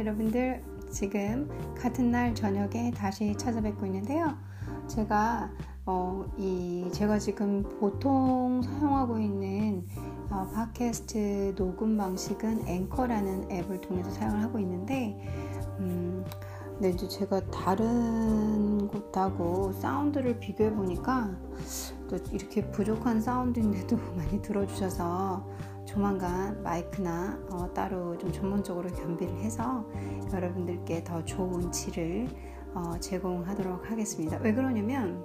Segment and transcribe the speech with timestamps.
[0.00, 0.62] 여러분들.
[0.90, 4.34] 지금 같은 날 저녁에 다시 찾아뵙고 있는데요.
[4.86, 5.50] 제가
[5.84, 9.86] 어, 이 제가 지금 보통 사용하고 있는
[10.30, 15.20] 어, 팟캐스트 녹음 방식은 앵커라는 앱을 통해서 사용을 하고 있는데,
[15.78, 16.24] 음,
[16.72, 21.36] 근데 이제 제가 다른 곳하고 사운드를 비교해 보니까
[22.08, 25.46] 또 이렇게 부족한 사운드인데도 많이 들어주셔서
[25.96, 29.82] 조만간 마이크나 어, 따로 좀 전문적으로 겸비를 해서
[30.30, 32.28] 여러분들께 더 좋은 질을
[32.74, 34.36] 어, 제공하도록 하겠습니다.
[34.42, 35.24] 왜 그러냐면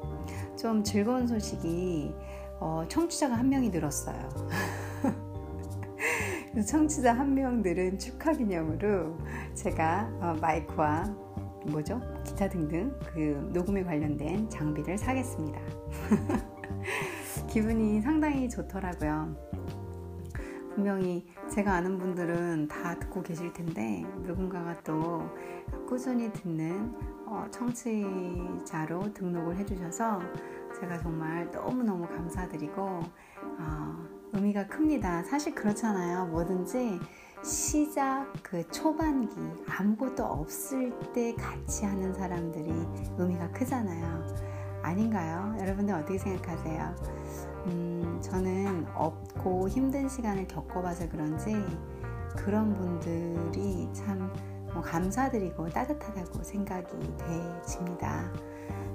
[0.57, 2.15] 좀 즐거운 소식이
[2.62, 4.29] 어, 청취자가 한 명이 늘었어요.
[6.65, 9.17] 청취자 한 명 늘은 축하 기념으로
[9.53, 11.03] 제가 어, 마이크와
[11.65, 11.99] 뭐죠?
[12.23, 15.59] 기타 등등 그 녹음에 관련된 장비를 사겠습니다.
[17.51, 19.51] 기분이 상당히 좋더라고요.
[20.82, 25.21] 분명히 제가 아는 분들은 다 듣고 계실 텐데 누군가가 또
[25.87, 26.91] 꾸준히 듣는
[27.27, 30.20] 어, 청취자로 등록을 해주셔서
[30.79, 35.21] 제가 정말 너무너무 감사드리고 어, 의미가 큽니다.
[35.21, 36.26] 사실 그렇잖아요.
[36.26, 36.99] 뭐든지
[37.43, 39.35] 시작 그 초반기
[39.68, 42.74] 아무것도 없을 때 같이 하는 사람들이
[43.20, 44.26] 의미가 크잖아요.
[44.82, 45.55] 아닌가요?
[45.59, 47.21] 여러분들 어떻게 생각하세요?
[47.67, 51.55] 음, 저는 없고 힘든 시간을 겪어봐서 그런지
[52.35, 58.31] 그런 분들이 참 뭐 감사드리고 따뜻하다고 생각이 되집니다.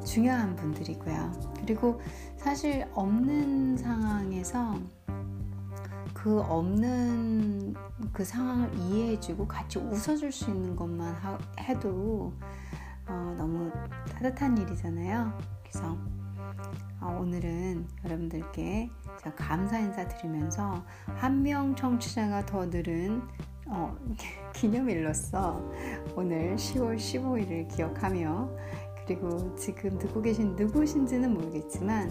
[0.04, 1.32] 중요한 분들이고요.
[1.58, 2.00] 그리고
[2.36, 4.78] 사실 없는 상황에서
[6.14, 7.74] 그 없는
[8.12, 12.32] 그 상황을 이해해주고 같이 웃어줄 수 있는 것만 하, 해도
[13.06, 13.70] 어, 너무
[14.12, 15.36] 따뜻한 일이잖아요.
[15.62, 16.15] 그래서 어,
[17.14, 18.90] 오늘은 여러분들께
[19.22, 23.22] 제가 감사 인사 드리면서 한 명 청취자가 더 늘은
[23.68, 23.96] 어,
[24.54, 25.60] 기념일로서
[26.16, 28.50] 오늘 10월 15일을 기억하며
[29.06, 32.10] 그리고 지금 듣고 계신 누구신지는 모르겠지만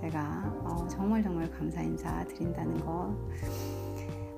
[0.00, 3.14] 제가 어, 정말 정말 감사 인사 드린다는 거.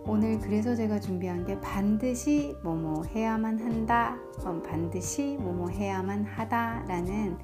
[0.07, 7.39] 오늘 그래서 제가 준비한 게 반드시 뭐뭐 해야만 한다, 어, 반드시 뭐뭐 해야만 하다라는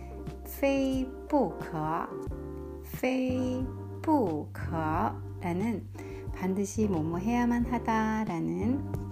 [0.60, 1.66] 페이부크,
[3.00, 4.50] 페이부크라는
[6.34, 9.10] 반드시 뭐뭐 해야만 하다라는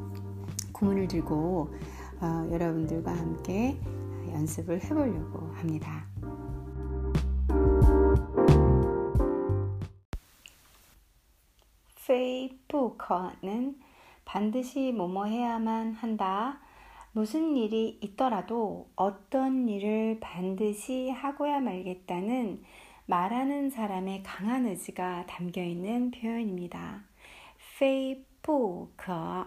[0.73, 1.75] 구문을 들고
[2.21, 3.77] 어, 여러분들과 함께
[4.33, 6.07] 연습을 해보려고 합니다.
[12.07, 13.79] 非不可는
[14.25, 16.61] 반드시 뭐뭐 해야만 한다.
[17.13, 22.63] 무슨 일이 있더라도 어떤 일을 반드시 하고야 말겠다는
[23.09, 27.05] 말하는 사람의 강한 의지가 담겨 있는 표현입니다.
[27.79, 29.47] 페이부커.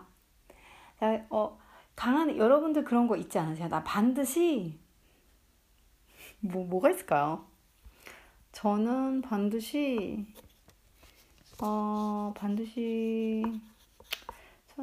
[1.29, 1.59] 어,
[1.95, 3.67] 강한, 여러분들 그런 거 있지 않으세요?
[3.67, 4.79] 나 반드시,
[6.39, 7.45] 뭐, 뭐가 있을까요?
[8.51, 10.25] 저는 반드시
[11.61, 13.43] 어, 반드시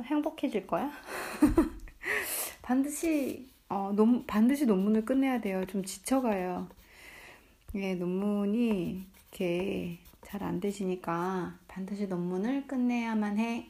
[0.05, 0.93] 행복해질 거야?
[2.63, 5.67] 반드시 어, 논, 반드시 논문을 끝내야 돼요.
[5.67, 6.78] 좀 지쳐가요.
[7.76, 13.70] 예, 논문이 이렇게 잘 안 되시니까 반드시 논문을 끝내야만 해.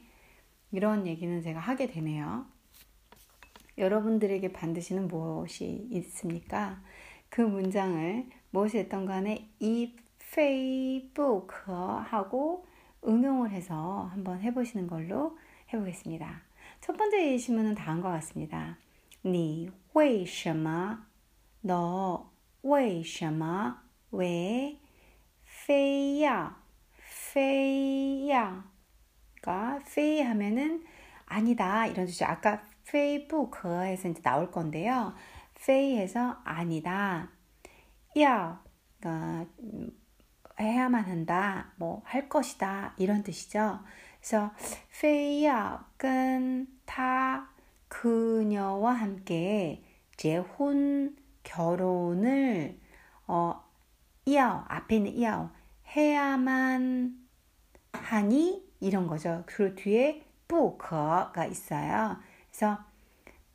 [0.72, 2.46] 이런 얘기는 제가 하게 되네요.
[3.76, 6.80] 여러분들에게 반드시는 무엇이 있습니까?
[7.28, 9.94] 그 문장을 무엇이 됐던 간에 이
[11.14, 11.84] 페이북하고
[13.06, 15.36] 응용을 해서 한번 해보시는 걸로
[15.72, 16.42] 해보겠습니다.
[16.80, 18.78] 첫 번째 예시문은 다음과 같습니다.
[19.24, 21.06] 你为什么
[21.62, 22.30] 너
[22.62, 24.79] 为什么 왜
[25.67, 26.61] 페이야
[27.33, 28.63] 페이야가
[29.41, 30.83] 그러니까 페이 하면은
[31.25, 35.13] 아니다 이런 뜻이 아까 페이북에서 이제 나올 건데요.
[35.65, 37.29] 페이에서 아니다.
[38.17, 38.61] 야가
[38.99, 39.45] 그러니까
[40.59, 41.71] 해야만 한다.
[41.77, 42.95] 뭐 할 것이다.
[42.97, 43.79] 이런 뜻이죠.
[44.19, 44.51] 그래서
[44.99, 47.47] 페이야跟他
[47.89, 49.83] 그녀와 함께
[50.15, 52.79] 재혼 결혼을
[53.27, 53.68] 어,
[54.26, 55.50] 要 앞에 있는 要
[55.96, 57.16] 해야만
[57.92, 59.42] 하니 이런 거죠.
[59.46, 62.16] 그 뒤에 不可가 있어요.
[62.50, 62.78] 그래서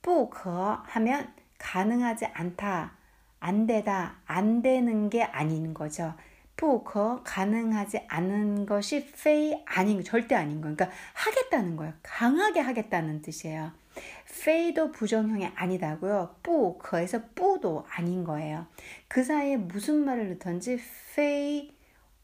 [0.02, 2.94] 不可 하면 가능하지 않다,
[3.40, 6.14] 안 되다, 안 되는 게 아닌 거죠.
[6.56, 10.76] 不可 가능하지 않은 것이 페이 아닌 절대 아닌 거예요.
[10.76, 11.94] 그러니까 하겠다는 거예요.
[12.02, 13.72] 강하게 하겠다는 뜻이에요.
[14.45, 16.37] 페이도 부정형이 아니다고요.
[16.43, 18.67] 뿌 거에서 뿌도 아닌 거예요.
[19.09, 20.79] 그 사이에 무슨 말을 넣든지
[21.15, 21.75] 페이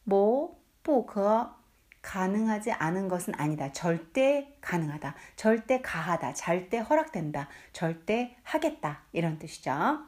[0.05, 1.55] 뭐 뿌거
[2.03, 3.73] 가능하지 않은 것은 아니다.
[3.73, 5.15] 절대 가능하다.
[5.37, 6.35] 절대 가하다.
[6.35, 7.49] 절대 허락된다.
[7.73, 9.03] 절대 하겠다.
[9.13, 10.01] 이런 뜻이죠.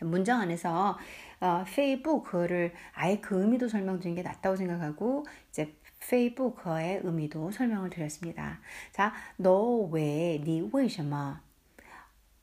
[0.00, 0.98] 문장 안에서
[1.40, 8.59] 어, 페이북 그거를 아예 그 의미도 설명 중인게 낫다고 생각하고 이제 페이북의 의미도 설명을 드렸습니다.
[8.91, 11.41] 자, 너 왜, 니为什么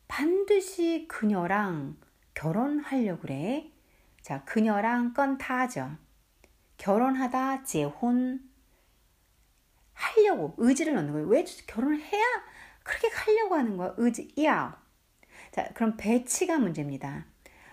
[0.08, 1.96] 반드시 그녀랑
[2.34, 3.70] 결혼하려고 그래?
[4.20, 5.96] 자, 그녀랑 건타죠.
[6.76, 8.40] 결혼하다 재혼
[9.94, 11.28] 하려고 의지를 넣는 거예요.
[11.28, 12.24] 왜 결혼을 해야
[12.82, 13.94] 그렇게 하려고 하는 거야?
[13.96, 14.82] 의지, 야.
[15.52, 17.26] 자, 그럼 배치가 문제입니다.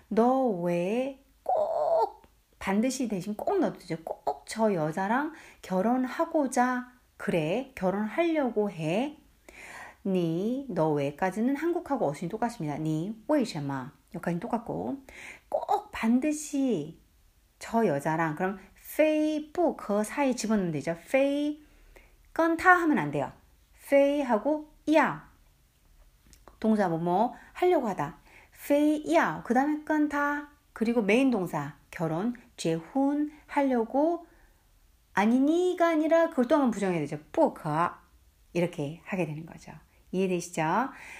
[0.09, 1.22] 너 왜 꼭
[2.64, 3.98] 반드시 대신 꼭 넣어두죠.
[4.04, 5.32] 꼭 저 여자랑
[5.62, 7.72] 결혼하고자 그래.
[7.74, 9.18] 결혼하려고 해.
[10.06, 12.76] 니, 너 왜까지는 한국하고 어순이 똑같습니다.
[12.76, 15.02] 니, 왜什么 여기까지는 똑같고
[15.48, 16.98] 꼭 반드시
[17.58, 18.58] 저 여자랑 그럼
[18.96, 21.64] 페이부 그 사이 집었는데, 이제, 페이
[22.34, 23.32] 건타 하면 안 돼요.
[23.88, 25.28] 페이하고 야
[26.60, 28.18] 동사 뭐뭐 하려고 하다.
[28.68, 34.26] 페이야 그 다음에 건타 그리고 메인 동사 결혼 재혼 하려고
[35.14, 37.18] 아니 니가 아니라 그걸 또 한 번 부정해야 되죠.
[37.32, 37.90] 不可
[38.52, 39.72] 이렇게 하게 되는 거죠.
[40.12, 40.62] 이해되시죠?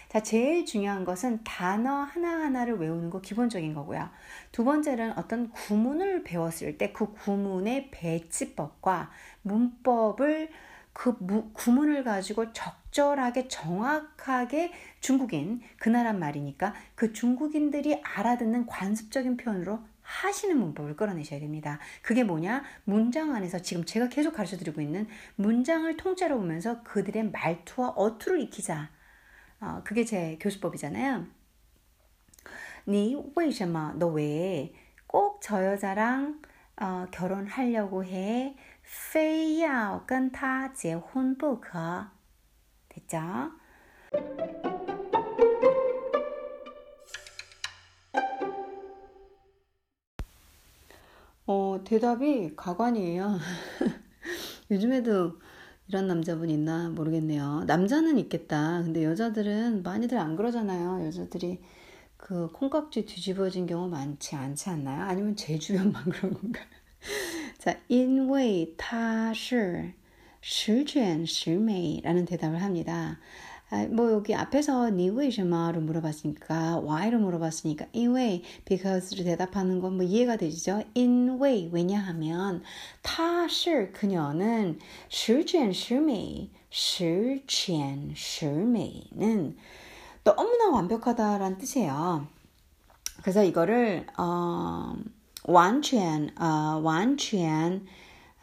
[0.09, 4.09] 자, 제일 중요한 것은 단어 하나하나를 외우는 거 기본적인 거고요.
[4.53, 9.11] 두 번째는 어떤 구문을 배웠을 때 그 구문의 배치법과
[9.43, 10.49] 문법을
[10.93, 19.81] 그 무, 구문을 가지고 적절하게 정확하게 중국인 그 나라 말이니까 그 중국인들이 알아듣는 관습적인 표현으로
[20.04, 21.80] 하시는 문법을 끌어내셔야 됩니다.
[22.02, 22.64] 그게 뭐냐?
[22.84, 28.90] 문장 안에서 지금 제가 계속 가르쳐 드리고 있는 문장을 통째로 보면서 그들의 말투와 어투를 익히자.
[29.62, 31.28] 어, 그게 제 교수법이잖아요.
[32.88, 34.74] 你为什么너 왜
[35.08, 36.42] 꼭 저 여자랑
[36.78, 38.56] 어, 결혼하려고 해?
[38.84, 42.08] 非要跟他结婚不可.
[42.90, 43.20] 됐죠?
[51.46, 53.38] 어, 대답이 가관이에요.
[54.72, 55.40] 요즘에도
[55.88, 57.64] 이런 남자분 있나 모르겠네요.
[57.66, 58.84] 남자는 있겠다.
[58.84, 61.06] 근데 여자들은 많이들 안 그러잖아요.
[61.08, 61.62] 여자들이
[62.18, 65.04] 그 콩깍지 뒤집어진 경우 많지 않지 않나요?
[65.04, 66.62] 아니면 제 주변만 그런 건가?
[67.58, 69.94] 자, 因为他是
[70.42, 73.20] 十全十美라는 대답을 합니다.
[73.72, 80.84] 아, 뭐 여기 앞에서 你为什么로 물어봤으니까 why로 물어봤으니까 因为 because로 대답하는 건 뭐 이해가 되죠.
[80.96, 82.64] 因为 왜냐하면
[83.04, 84.80] 他是 그녀는
[85.10, 89.56] 十全十美十全十美는
[90.24, 92.28] 너무나 완벽하다라는 뜻이에요.
[93.22, 94.96] 그래서 이거를 어,
[95.46, 97.86] 完全呃完全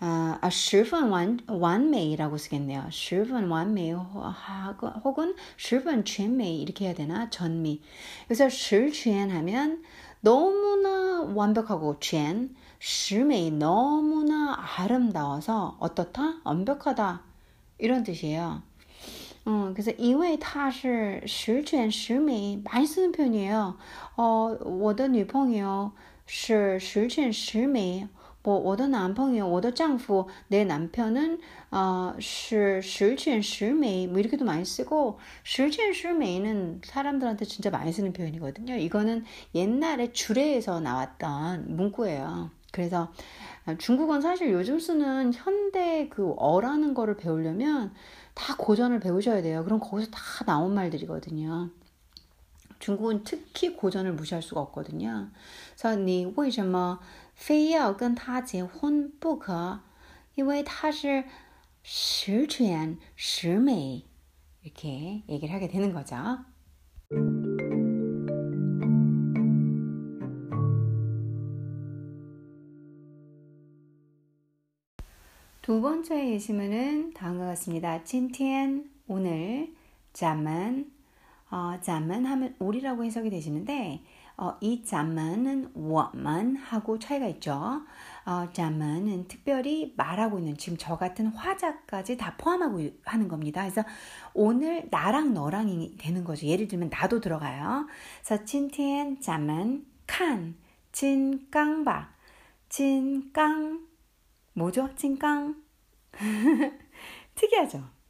[0.01, 2.87] 아, 아, 十分完完美라고 쓰겠네요.
[2.91, 7.31] 十分完美 혹은 十分全美 이렇게 해야 되나?
[7.31, 7.81] 전미.
[8.29, 9.83] 그래서 十全 하면
[10.21, 16.41] 너무나 완벽하고 全, 十美 너무나 아름다워서 어떻다?
[16.45, 17.23] 완벽하다.
[17.79, 18.63] 이런 뜻이에요.
[19.47, 23.77] 음, 그래서 因为他是十全十美 많이 쓰는 편이에요.
[24.17, 25.93] 어, 我的女朋友
[26.27, 28.07] 是十全十美
[28.43, 31.41] 뭐, 我的男朋友,我的丈夫,내 남편은
[31.73, 38.77] 어, 是十全十美뭐 이렇게도 많이 쓰고 十全十美는 사람들한테 진짜 많이 쓰는 표현이거든요.
[38.77, 42.51] 이거는 옛날에 주례에서 나왔던 문구예요.
[42.71, 43.11] 그래서
[43.79, 47.93] 중국은 사실 요즘 쓰는 현대 그 어라는 거를 배우려면
[48.35, 49.65] 다 고전을 배우셔야 돼요.
[49.65, 51.71] 그럼 거기서 다 나온 말들이거든요.
[52.81, 55.31] 중국은 특히 고전을 무시할 수가 없거든요.
[55.75, 57.01] 그래서 你为什么
[57.35, 59.81] 非要跟他结婚不可，
[60.35, 61.25] 因为他是
[61.83, 64.05] 十全十美。
[64.63, 66.17] 이렇게얘기를하게되는거죠
[75.63, 78.03] 두 번째 예시문은 다음과 같습니다.
[78.05, 79.75] 今天 오늘
[80.13, 80.93] 잠은
[81.52, 84.04] 어, 잠은 하면 우리라고 해석이 되시는데
[84.38, 87.84] 어, 이 잠만은 워만 하고 차이가 있죠.
[88.26, 93.62] 어, 잠만은 특별히 말하고 있는 지금 저 같은 화자까지 다 포함하고 하는 겁니다.
[93.62, 93.84] 그래서
[94.34, 96.48] 오늘 나랑 너랑이 되는 거죠.
[96.48, 97.88] 예를 들면 나도 들어가요.
[98.24, 100.56] 그래서 今天 잠은 칸,
[100.92, 102.10] 진깡바,
[102.70, 103.86] 진깡
[104.54, 104.90] 뭐죠?
[104.96, 105.56] 진깡
[107.36, 108.01] 특이하죠.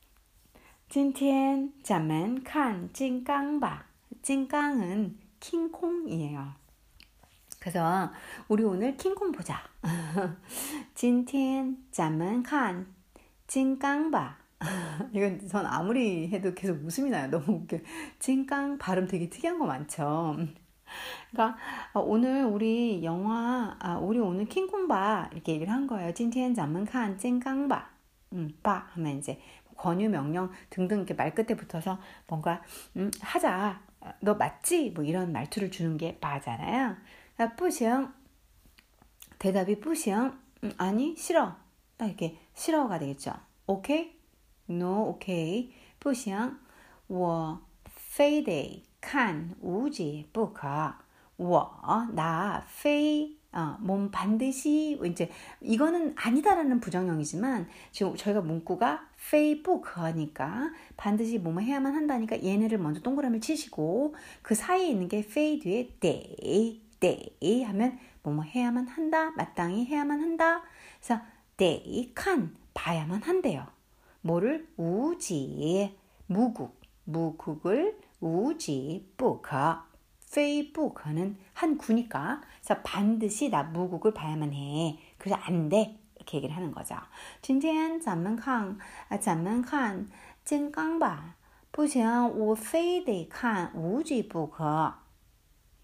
[0.91, 3.85] 今天 잠은 칸, 진깡바,
[4.23, 6.53] 진깡은 킹콩이에요.
[7.61, 8.11] 그래서
[8.49, 9.61] 우리 오늘 킹콩 보자.
[10.95, 12.87] 今天咱们看
[13.49, 14.37] 찐깡바.
[15.13, 17.29] 이건 전 아무리 해도 계속 웃음이 나요.
[17.31, 17.79] 너무 웃겨.
[18.19, 20.37] 찐깡 발음 되게 특이한 거 많죠.
[21.31, 21.59] 그러니까
[21.93, 26.15] 어, 오늘 우리 영화, 아, 우리 오늘 킹콩바 이렇게 얘기를 한 거예요.
[26.15, 27.97] 찐티엔 잠문칸 찐깡바.
[28.33, 29.41] 음, 바 하면 이제
[29.81, 32.63] 권유 명령 등등 이렇게 말 끝에 붙어서 뭔가
[32.97, 33.81] 음, 하자.
[34.21, 34.91] 너 맞지?
[34.91, 36.97] 뭐 이런 말투를 주는 게 바잖아요.
[37.39, 38.09] 아, 뿌싱.
[39.39, 40.33] 대답이 뿌싱.
[40.65, 41.57] 음, 아니 싫어.
[41.97, 43.33] 딱 이렇게 싫어가 되겠죠.
[43.67, 44.17] 오케이?
[44.69, 45.73] No, 오케이.
[46.01, 46.59] 뿌싱.
[47.09, 50.95] 我非得看无节不可.
[51.37, 55.30] 我나非 어, 몸 반드시 이제
[55.60, 63.42] 이거는 아니다라는 부정형이지만 지금 저희가 문구가 페이북 하니까 반드시 뭐뭐 해야만 한다니까 얘네를 먼저 동그라미를
[63.42, 70.22] 치시고 그 사이에 있는 게 非 뒤에 得 得 하면 뭐뭐 해야만 한다 마땅히 해야만
[70.22, 70.62] 한다.
[71.00, 71.22] 그래서
[71.58, 73.68] 得 看 봐야만 한대요.
[74.22, 74.68] 뭐를?
[74.78, 75.98] 无极
[76.28, 79.91] 무극 무국을 우지 뿌커
[80.33, 84.99] 페이북은 한 구니까 그래서 반드시 나 무국을 봐야만 해.
[85.17, 85.99] 그래서 안 돼.
[86.17, 86.97] 이렇게 얘기를 하는 거죠.
[87.41, 88.77] 今天咱们看
[89.21, 90.07] 咱们看
[90.45, 91.37] 金刚吧
[91.71, 94.95] 不行我非得看无极不可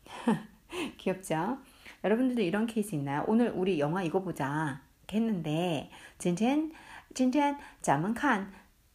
[0.99, 1.59] 귀엽죠?
[2.04, 3.25] 여러분들도 이런 케이스 있나요?
[3.28, 6.71] 오늘 우리 영화 이거 보자 했는데 今天
[7.14, 8.52] 今天咱们看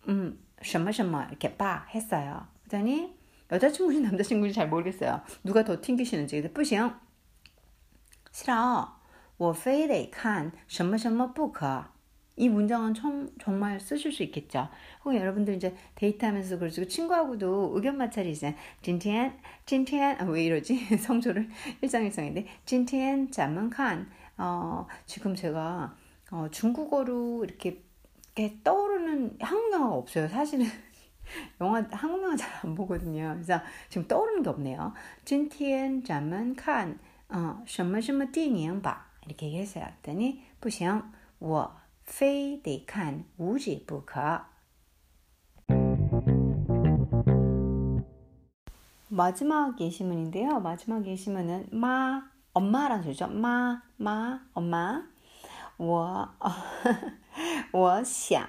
[0.08, 2.48] 음, 什么什么 이렇게 봐 했어요.
[2.64, 3.16] 그랬더니
[3.52, 5.22] 여자친구인지 남자친구인지 잘 모르겠어요.
[5.44, 6.42] 누가 더 튕기시는지.
[6.42, 6.92] 근데 뿌싱.
[8.32, 8.98] 싫어.
[9.38, 11.86] 我非得看什么什么不可.
[12.40, 14.70] 이 문장은 정, 정말 쓰실 수 있겠죠.
[15.04, 18.56] 혹은 여러분들 이제 데이트하면서 그러시고 친구하고도 의견 마찰이잖아요.
[18.84, 20.98] 찐티엔, 찐티엔, 아, 왜 이러지?
[20.98, 21.50] 성조를
[21.82, 22.46] 일장일성인데.
[22.66, 24.10] 찐티엔, 자문칸.
[24.38, 25.96] 어, 지금 제가
[26.30, 27.82] 어, 중국어로 이렇게,
[28.36, 30.28] 이렇게 떠오르는 한국 영화가 없어요.
[30.28, 30.68] 사실은
[31.62, 33.32] 영화 한국 영화 잘 안 보거든요.
[33.34, 33.60] 그래서
[33.90, 34.94] 지금 떠오르는 게 없네요.
[35.26, 36.98] 今天咱们看
[37.30, 39.86] 어, 什么什么电影吧 이렇게 얘기했어요.
[39.86, 41.04] 했더니 不行,
[41.40, 44.42] 我非得看无极不可.
[49.10, 50.60] 마지막 예시문인데요.
[50.60, 53.28] 마지막 예시문은 마 엄마라는 소리죠.
[53.28, 55.04] 마, 마, 엄마.
[55.80, 56.28] 我
[57.72, 58.48] 我想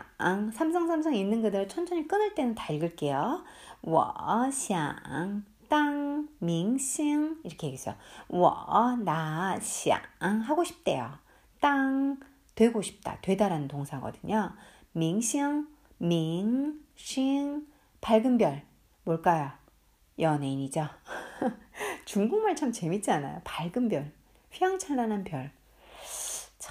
[0.53, 3.45] 삼성 삼성 있는 그대로 천천히 끊을 때는 다 읽을게요.
[3.83, 7.97] 我想当明星 이렇게 얘기했어요.
[8.29, 10.01] 我나想
[10.43, 11.19] 하고 싶대요.
[11.61, 12.19] 땅
[12.55, 13.19] 되고 싶다.
[13.23, 14.53] 되다라는 동사거든요.
[14.93, 17.67] 밍싱 밍싱
[18.01, 18.63] 밝은 별
[19.05, 19.51] 뭘까요?
[20.19, 20.89] 연예인이죠.
[22.05, 23.41] 중국말 참 재밌지 않아요?
[23.45, 24.13] 밝은 별,
[24.53, 25.53] 휘황찬란한 별.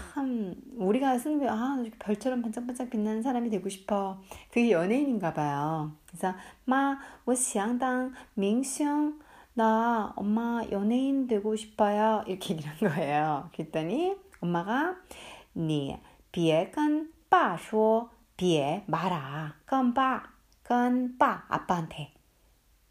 [0.01, 4.21] 참 우리가 쓰는 아 별처럼 반짝반짝 빛나는 사람이 되고 싶어.
[4.49, 5.93] 그게 연예인인가 봐요.
[6.07, 6.33] 그래서
[6.65, 9.19] 마我想当明星
[9.57, 12.23] 나 엄마 연예인 되고 싶어요.
[12.27, 13.49] 이렇게 얘기한 거예요.
[13.55, 14.95] 그랬더니 엄마가
[15.55, 15.97] 你
[16.31, 19.55] 别跟爸说别 말아.
[19.65, 22.13] 跟爸跟爸 아빠한테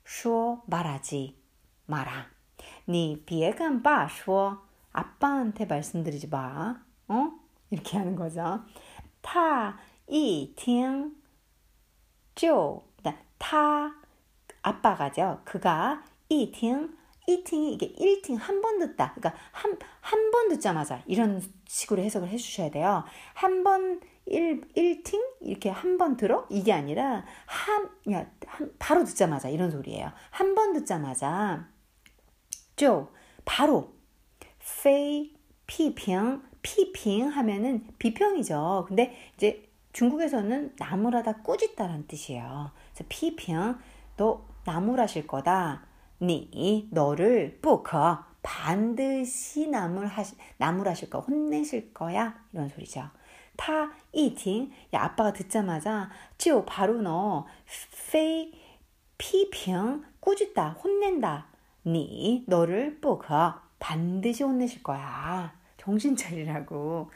[0.04, 1.38] 说 말하지
[1.86, 2.26] 마라.
[2.88, 6.82] 你别跟爸说 아빠한테 말씀드리지 마.
[7.11, 7.31] 어?
[7.69, 8.61] 이렇게 하는 거죠.
[9.21, 9.77] 타,
[10.07, 11.13] 이, 팅,
[12.35, 12.89] 쪼.
[13.37, 13.91] 타,
[14.61, 15.41] 아빠가죠.
[15.45, 16.95] 그가 이, 팅,
[17.27, 19.13] 이팅이 이게 1팅 한 번 듣다.
[19.15, 23.03] 그러니까 한, 한 번 듣자마자 이런 식으로 해석을 해 주셔야 돼요.
[23.33, 25.19] 한 번, 1, 1팅?
[25.41, 26.45] 이렇게 한 번 들어?
[26.49, 30.11] 이게 아니라 한, 야, 한, 바로 듣자마자 이런 소리예요.
[30.29, 31.67] 한 번 듣자마자,
[32.75, 33.09] 쪼,
[33.45, 33.93] 바로,
[34.83, 35.35] 페이,
[35.67, 38.85] 피평, 피핑 하면은 비평이죠.
[38.87, 42.71] 근데 이제 중국에서는 나무라다 꾸짖다라는 뜻이에요.
[42.93, 43.79] 그래서 피평,
[44.17, 45.85] 너 나무라실 거다.
[46.21, 52.35] 니, 너를 뿌커, 반드시 나무하실, 나무라실 거, 혼내실 거야.
[52.53, 53.09] 이런 소리죠.
[53.57, 57.45] 타, 이팅, 야, 아빠가 듣자마자, 찌오, 바로 너,
[58.11, 58.53] 페이,
[59.17, 61.47] 피평, 꾸짖다, 혼낸다.
[61.85, 65.53] 니, 너를 뿌커, 반드시 혼내실 거야.
[65.81, 67.09] 정신 차리라고.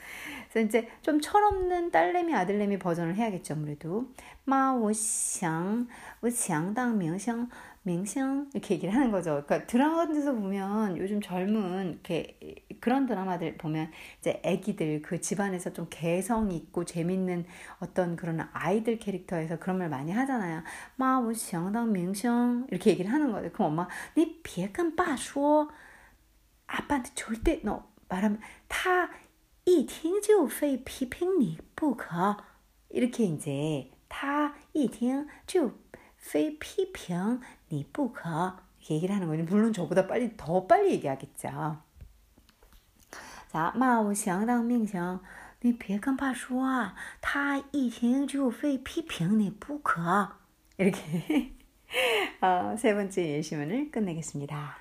[0.49, 4.09] 그래서 이제 좀 철없는 딸내미 아들내미 버전을 해야겠죠, 아무래도.
[4.45, 5.85] 마오샹,
[6.21, 7.47] 우샹당 명샹,
[7.83, 9.43] 명샹 이렇게 얘기를 하는 거죠.
[9.45, 12.39] 그러니까 드라마 같은 데서 보면 요즘 젊은 이렇게
[12.79, 17.45] 그런 드라마들 보면 이제 애기들 그 집안에서 좀 개성 있고 재밌는
[17.79, 20.63] 어떤 그런 아이들 캐릭터에서 그런 말 많이 하잖아요.
[20.95, 23.51] 마오샹당 명샹 이렇게 얘기를 하는 거죠.
[23.51, 25.69] 그럼 엄마, 니 비에간 빠쇼
[26.65, 29.10] 아빠한테 절대 너 말하면 다
[29.64, 32.36] 一听就非批评你不可
[32.88, 35.72] 이렇게 이제 他一听就
[36.16, 38.56] 非批评你不可
[38.90, 39.44] 얘기를 하는 거죠.
[39.44, 41.78] 물론 저보다 빨리 더 빨리 얘기하겠죠.
[43.52, 45.20] 자, 冒想当命行
[45.60, 50.36] 你别跟爸说啊他一听就非批评你不可
[50.76, 51.52] 이렇게
[52.40, 54.78] 어, 세 번째 예시문을 끝내겠습니다.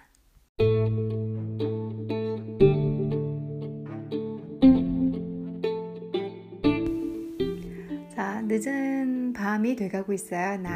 [8.24, 10.56] 자, 늦은 밤이 돼가고 있어요.
[10.56, 10.66] 9,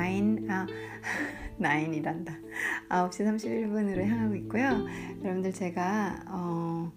[0.51, 0.67] 아,
[1.59, 2.37] 9이란다.
[2.91, 4.85] 9시 31분으로 향하고 있고요.
[5.25, 6.93] 여러분들 제가, 어,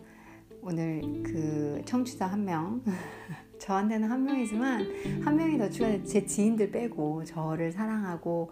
[0.61, 2.83] 오늘 그 청취자 한 명,
[3.59, 8.51] 저한테는 한 명이지만 한 명이 더 추가돼 제 지인들 빼고 저를 사랑하고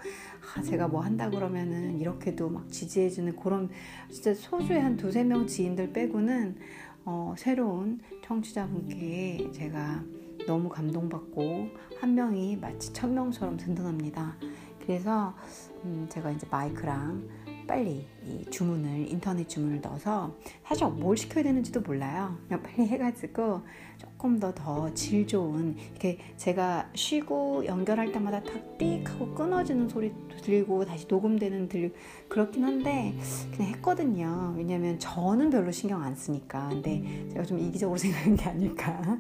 [0.56, 3.70] 아, 제가 뭐 한다 그러면은 이렇게도 막 지지해주는 그런
[4.10, 6.56] 진짜 소수의 한 두세 명 지인들 빼고는
[7.04, 10.02] 어, 새로운 청취자분께 제가
[10.50, 11.68] 너무 감동받고
[12.00, 14.36] 한 명이 마치 천 명처럼 든든합니다.
[14.82, 15.36] 그래서
[15.86, 17.30] 음, 제가 이제 마이크랑
[17.68, 22.38] 빨리 이 주문을 인터넷 주문을 넣어서 사실 뭘 시켜야 되는지도 몰라요.
[22.48, 23.62] 그냥 빨리 해가지고
[23.98, 30.86] 조금 더 더 질 좋은 이렇게 제가 쉬고 연결할 때마다 탁띡 하고 끊어지는 소리 들리고
[30.86, 31.96] 다시 녹음되는 들리고
[32.28, 33.14] 그렇긴 한데
[33.56, 34.54] 그냥 했거든요.
[34.58, 36.70] 왜냐면 저는 별로 신경 안 쓰니까.
[36.70, 39.20] 근데 제가 좀 이기적으로 생각한 게 아닐까.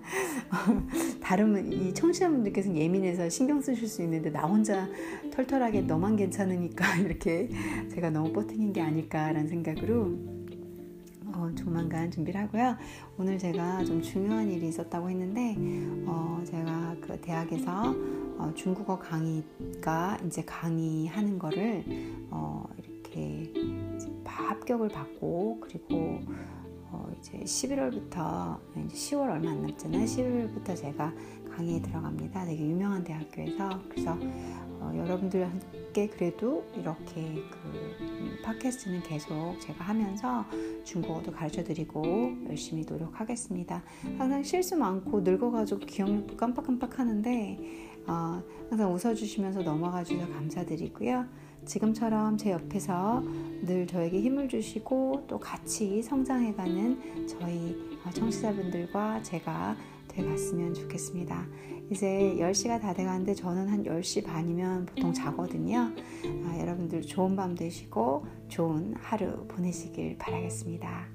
[1.22, 4.88] 다른 이 청취자분들께서는 예민해서 신경 쓰실 수 있는데 나 혼자
[5.32, 7.50] 털털하게 너만 괜찮으니까 이렇게
[7.94, 10.18] 제가 너무 버팅인 게 아닐까 라는 생각으로
[11.34, 12.76] 어, 조만간 준비를 하고요.
[13.18, 15.56] 오늘 제가 좀 중요한 일이 있었다고 했는데
[16.06, 17.94] 어, 제가 그 대학에서
[18.38, 21.84] 어, 중국어 강의가 이제 강의하는 거를
[22.32, 23.54] 어, 이렇게
[24.26, 26.20] 합격을 받고 그리고
[26.92, 30.06] 어, 이제 11월부터 이제 10월 얼마 안 남잖아요.
[30.06, 31.14] 11월부터 제가
[31.52, 32.46] 강의에 들어갑니다.
[32.46, 34.18] 되게 유명한 대학교에서 그래서
[34.80, 40.46] 어, 여러분들과 함께 그래도 이렇게 그 음, 팟캐스트는 계속 제가 하면서
[40.84, 43.84] 중국어도 가르쳐 드리고 열심히 노력하겠습니다.
[44.18, 47.58] 항상 실수 많고 늙어가지고 기억력도 깜빡깜빡 하는데
[48.08, 51.26] 어, 항상 웃어주시면서 넘어가 주셔서 감사드리고요.
[51.66, 53.22] 지금처럼 제 옆에서
[53.64, 59.76] 늘 저에게 힘을 주시고 또 같이 성장해가는 저희 청취자분들과 제가
[60.10, 61.48] 돼갔으면 좋겠습니다.
[61.90, 65.92] 이제 10시가 다 돼가는데 저는 한 10시 반이면 보통 자거든요.
[66.46, 71.08] 아, 여러분들 좋은 밤 되시고 좋은 하루 보내시길 바라겠습니다.